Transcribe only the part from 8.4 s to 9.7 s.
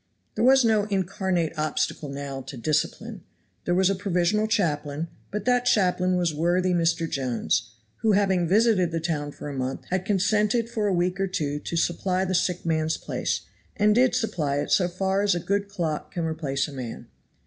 visited the town for a